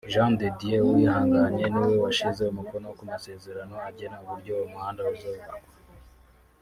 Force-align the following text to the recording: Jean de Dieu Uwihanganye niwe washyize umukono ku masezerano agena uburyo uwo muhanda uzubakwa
Jean 0.11 0.31
de 0.39 0.47
Dieu 0.59 0.79
Uwihanganye 0.89 1.63
niwe 1.69 1.95
washyize 2.03 2.43
umukono 2.47 2.87
ku 2.97 3.03
masezerano 3.11 3.75
agena 3.89 4.15
uburyo 4.23 4.51
uwo 4.55 4.65
muhanda 4.71 5.01
uzubakwa 5.13 5.67